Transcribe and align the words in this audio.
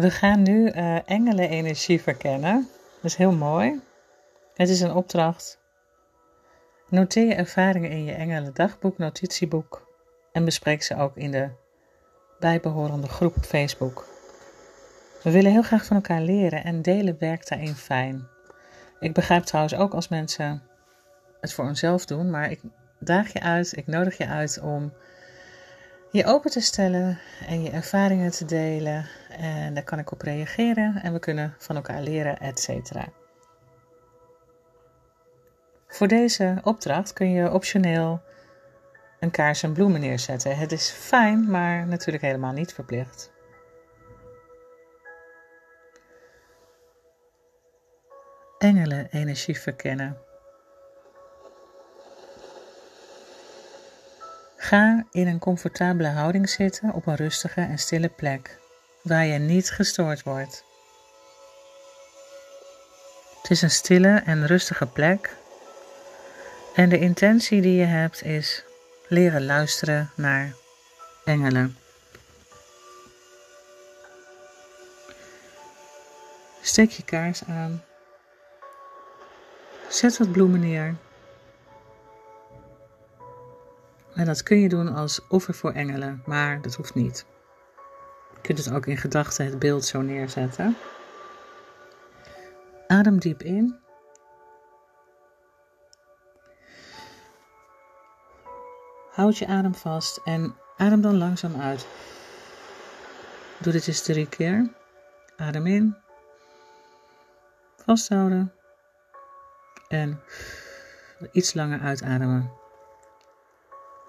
We 0.00 0.10
gaan 0.10 0.42
nu 0.42 0.72
uh, 0.72 1.08
engelenenergie 1.08 2.00
verkennen. 2.02 2.68
Dat 2.94 3.10
is 3.10 3.16
heel 3.16 3.32
mooi. 3.32 3.80
Het 4.54 4.68
is 4.68 4.80
een 4.80 4.94
opdracht. 4.94 5.58
Noteer 6.88 7.26
je 7.26 7.34
ervaringen 7.34 7.90
in 7.90 8.04
je 8.04 8.12
engelen 8.12 8.54
dagboek, 8.54 8.98
notitieboek 8.98 9.86
en 10.32 10.44
bespreek 10.44 10.82
ze 10.82 10.96
ook 10.96 11.16
in 11.16 11.30
de 11.30 11.48
bijbehorende 12.38 13.08
groep 13.08 13.36
op 13.36 13.44
Facebook. 13.44 14.06
We 15.22 15.30
willen 15.30 15.52
heel 15.52 15.62
graag 15.62 15.84
van 15.84 15.96
elkaar 15.96 16.20
leren 16.20 16.64
en 16.64 16.82
delen 16.82 17.16
werkt 17.18 17.48
daarin 17.48 17.74
fijn. 17.74 18.26
Ik 19.00 19.12
begrijp 19.12 19.44
trouwens 19.44 19.74
ook 19.74 19.94
als 19.94 20.08
mensen 20.08 20.62
het 21.40 21.52
voor 21.52 21.64
onszelf 21.64 22.04
doen, 22.04 22.30
maar 22.30 22.50
ik 22.50 22.60
daag 22.98 23.32
je 23.32 23.40
uit, 23.40 23.76
ik 23.76 23.86
nodig 23.86 24.16
je 24.16 24.26
uit 24.26 24.60
om 24.62 24.92
je 26.10 26.26
open 26.26 26.50
te 26.50 26.60
stellen 26.60 27.18
en 27.46 27.62
je 27.62 27.70
ervaringen 27.70 28.30
te 28.30 28.44
delen. 28.44 29.06
En 29.30 29.74
daar 29.74 29.84
kan 29.84 29.98
ik 29.98 30.12
op 30.12 30.22
reageren 30.22 31.02
en 31.02 31.12
we 31.12 31.18
kunnen 31.18 31.54
van 31.58 31.76
elkaar 31.76 32.00
leren, 32.00 32.38
et 32.38 32.60
cetera. 32.60 33.08
Voor 35.86 36.08
deze 36.08 36.58
opdracht 36.62 37.12
kun 37.12 37.30
je 37.30 37.52
optioneel 37.52 38.22
een 39.20 39.30
kaars 39.30 39.62
en 39.62 39.72
bloemen 39.72 40.00
neerzetten. 40.00 40.56
Het 40.56 40.72
is 40.72 40.90
fijn, 40.90 41.50
maar 41.50 41.86
natuurlijk 41.86 42.24
helemaal 42.24 42.52
niet 42.52 42.72
verplicht. 42.72 43.32
Engelen 48.58 49.08
energie 49.10 49.58
verkennen. 49.58 50.18
Ga 54.56 55.06
in 55.10 55.26
een 55.26 55.38
comfortabele 55.38 56.08
houding 56.08 56.48
zitten 56.48 56.92
op 56.92 57.06
een 57.06 57.16
rustige 57.16 57.60
en 57.60 57.78
stille 57.78 58.08
plek 58.08 58.59
waar 59.02 59.26
je 59.26 59.38
niet 59.38 59.70
gestoord 59.70 60.22
wordt. 60.22 60.64
Het 63.42 63.50
is 63.50 63.62
een 63.62 63.70
stille 63.70 64.22
en 64.24 64.46
rustige 64.46 64.86
plek 64.86 65.36
en 66.74 66.88
de 66.88 66.98
intentie 66.98 67.60
die 67.60 67.76
je 67.76 67.84
hebt 67.84 68.24
is 68.24 68.64
leren 69.08 69.44
luisteren 69.44 70.10
naar 70.14 70.54
engelen. 71.24 71.76
Steek 76.62 76.90
je 76.90 77.04
kaars 77.04 77.44
aan. 77.44 77.84
Zet 79.88 80.18
wat 80.18 80.32
bloemen 80.32 80.60
neer. 80.60 80.96
En 84.14 84.24
dat 84.24 84.42
kun 84.42 84.60
je 84.60 84.68
doen 84.68 84.94
als 84.94 85.20
offer 85.28 85.54
voor 85.54 85.72
engelen, 85.72 86.22
maar 86.26 86.62
dat 86.62 86.74
hoeft 86.74 86.94
niet. 86.94 87.24
Je 88.40 88.46
kunt 88.46 88.64
het 88.64 88.72
ook 88.74 88.86
in 88.86 88.96
gedachten 88.96 89.44
het 89.44 89.58
beeld 89.58 89.84
zo 89.84 90.00
neerzetten. 90.00 90.76
Adem 92.86 93.18
diep 93.18 93.42
in. 93.42 93.78
Houd 99.10 99.38
je 99.38 99.46
adem 99.46 99.74
vast 99.74 100.20
en 100.24 100.54
adem 100.76 101.00
dan 101.00 101.18
langzaam 101.18 101.60
uit. 101.60 101.86
Doe 103.58 103.72
dit 103.72 103.86
eens 103.86 104.02
drie 104.02 104.28
keer. 104.28 104.70
Adem 105.36 105.66
in. 105.66 105.96
Vasthouden. 107.84 108.52
En 109.88 110.20
iets 111.32 111.54
langer 111.54 111.80
uitademen. 111.80 112.50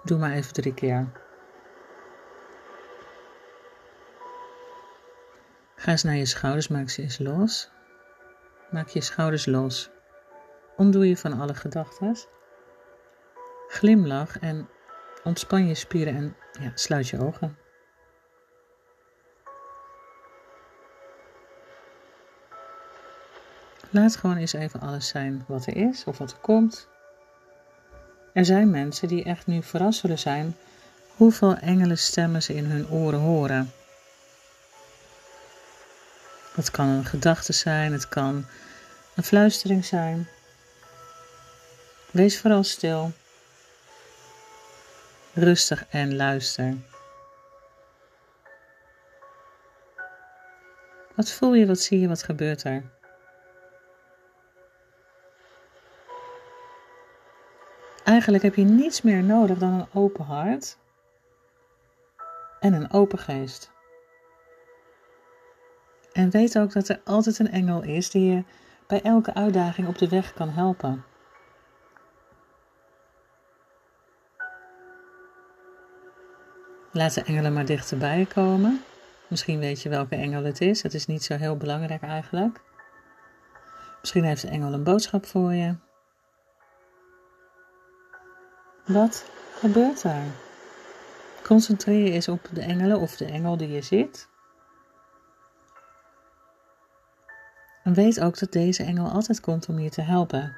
Doe 0.04 0.18
maar 0.18 0.32
even 0.32 0.54
drie 0.54 0.74
keer. 0.74 1.12
Ga 5.82 5.92
eens 5.92 6.04
naar 6.04 6.16
je 6.16 6.26
schouders, 6.26 6.68
maak 6.68 6.90
ze 6.90 7.02
eens 7.02 7.20
los. 7.20 7.70
Maak 8.72 8.88
je 8.88 9.02
schouders 9.02 9.46
los. 9.46 9.90
Ontdoe 10.78 11.08
je 11.08 11.18
van 11.18 11.40
alle 11.40 11.54
gedachten. 11.54 12.18
Glimlach 13.68 14.40
en 14.40 14.70
ontspan 15.24 15.68
je 15.68 15.76
spieren 15.76 16.16
en 16.16 16.36
ja, 16.60 16.72
sluit 16.76 17.08
je 17.08 17.20
ogen. 17.20 17.58
Laat 23.90 24.16
gewoon 24.16 24.38
eens 24.38 24.54
even 24.54 24.80
alles 24.80 25.08
zijn 25.08 25.46
wat 25.48 25.66
er 25.66 25.76
is 25.76 26.04
of 26.04 26.18
wat 26.18 26.32
er 26.32 26.38
komt. 26.38 26.88
Er 28.34 28.46
zijn 28.46 28.70
mensen 28.70 29.08
die 29.08 29.24
echt 29.24 29.48
nu 29.48 29.64
verrast 29.64 30.00
zullen 30.00 30.20
zijn 30.20 30.56
hoeveel 31.16 31.58
stemmen 31.96 32.44
ze 32.44 32.56
in 32.56 32.66
hun 32.66 32.90
oren 32.90 33.20
horen. 33.20 33.72
Het 36.62 36.72
kan 36.72 36.88
een 36.88 37.06
gedachte 37.06 37.54
zijn, 37.54 37.92
het 37.92 38.10
kan 38.10 38.46
een 39.16 39.24
fluistering 39.24 39.86
zijn. 39.86 40.28
Wees 42.12 42.40
vooral 42.40 42.64
stil, 42.64 43.12
rustig 45.34 45.86
en 45.90 46.16
luister. 46.16 46.78
Wat 51.16 51.32
voel 51.32 51.54
je, 51.54 51.66
wat 51.66 51.80
zie 51.80 52.00
je, 52.00 52.08
wat 52.08 52.24
gebeurt 52.24 52.64
er? 52.64 52.84
Eigenlijk 58.04 58.44
heb 58.44 58.56
je 58.56 58.64
niets 58.64 59.02
meer 59.02 59.24
nodig 59.24 59.58
dan 59.58 59.74
een 59.74 59.88
open 59.94 60.26
hart 60.26 60.78
en 62.60 62.74
een 62.74 62.92
open 62.92 63.20
geest. 63.20 63.72
En 66.14 66.30
weet 66.30 66.58
ook 66.58 66.72
dat 66.72 66.90
er 66.90 67.02
altijd 67.06 67.40
een 67.40 67.52
engel 67.52 67.82
is 67.82 68.10
die 68.10 68.32
je 68.32 68.44
bij 68.88 69.02
elke 69.02 69.34
uitdaging 69.34 69.88
op 69.88 69.98
de 69.98 70.10
weg 70.10 70.34
kan 70.34 70.50
helpen. 70.50 71.04
Laat 76.92 77.14
de 77.14 77.24
engelen 77.24 77.54
maar 77.54 77.66
dichterbij 77.66 78.26
komen. 78.34 78.82
Misschien 79.28 79.60
weet 79.60 79.82
je 79.82 79.90
welke 79.90 80.16
engel 80.16 80.44
het 80.44 80.62
is. 80.62 80.84
Het 80.84 80.94
is 80.94 81.06
niet 81.06 81.24
zo 81.24 81.36
heel 81.36 81.58
belangrijk 81.58 82.02
eigenlijk. 82.02 82.62
Misschien 84.00 84.24
heeft 84.24 84.42
de 84.42 84.48
engel 84.48 84.74
een 84.74 84.84
boodschap 84.84 85.26
voor 85.26 85.54
je. 85.54 85.76
Wat 88.86 89.26
gebeurt 89.56 90.02
daar? 90.02 90.26
Concentreer 91.44 92.06
je 92.06 92.12
eens 92.12 92.28
op 92.28 92.48
de 92.52 92.62
engelen 92.62 93.00
of 93.00 93.18
de 93.18 93.26
engel 93.26 93.58
die 93.58 93.72
je 93.72 93.82
ziet. 93.82 94.30
En 97.92 97.98
weet 97.98 98.22
ook 98.22 98.40
dat 98.40 98.52
deze 98.52 98.84
engel 98.84 99.10
altijd 99.10 99.40
komt 99.40 99.70
om 99.70 99.80
je 99.80 99.90
te 99.90 100.02
helpen. 100.02 100.56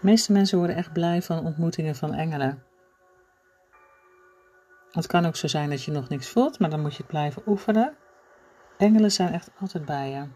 Meeste 0.00 0.32
mensen 0.32 0.58
worden 0.58 0.76
echt 0.76 0.92
blij 0.92 1.22
van 1.22 1.44
ontmoetingen 1.44 1.94
van 1.94 2.14
engelen. 2.14 2.62
Het 4.90 5.06
kan 5.06 5.26
ook 5.26 5.36
zo 5.36 5.46
zijn 5.46 5.70
dat 5.70 5.82
je 5.84 5.90
nog 5.90 6.08
niks 6.08 6.28
voelt, 6.28 6.58
maar 6.58 6.70
dan 6.70 6.80
moet 6.80 6.92
je 6.92 7.02
het 7.02 7.06
blijven 7.06 7.42
oefenen. 7.46 7.96
Engelen 8.78 9.12
zijn 9.12 9.32
echt 9.32 9.50
altijd 9.60 9.84
bij 9.84 10.10
je. 10.10 10.26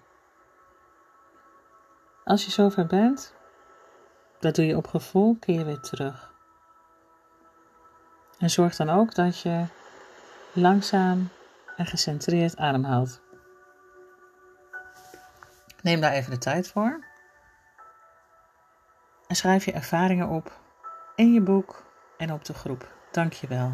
Als 2.25 2.45
je 2.45 2.51
zover 2.51 2.87
bent, 2.87 3.35
dat 4.39 4.55
doe 4.55 4.67
je 4.67 4.77
op 4.77 4.87
gevoel, 4.87 5.37
keer 5.41 5.65
weer 5.65 5.81
terug. 5.81 6.35
En 8.39 8.51
zorg 8.51 8.77
dan 8.77 8.91
ook 8.91 9.15
dat 9.15 9.41
je 9.41 9.65
langzaam 10.57 11.29
en 11.77 11.87
gecentreerd 11.87 12.57
ademhaalt. 12.57 13.21
Neem 15.83 16.01
daar 16.01 16.13
even 16.13 16.31
de 16.31 16.39
tijd 16.39 16.69
voor. 16.69 17.05
En 19.27 19.37
schrijf 19.37 19.65
je 19.65 19.73
ervaringen 19.73 20.29
op 20.29 20.61
in 21.15 21.33
je 21.33 21.41
boek 21.41 21.85
en 22.19 22.33
op 22.33 22.45
de 22.45 22.55
groep. 22.55 22.95
Dank 23.11 23.33
je 23.33 23.47
wel. 23.47 23.73